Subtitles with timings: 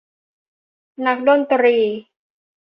[1.05, 1.77] นักดนตรี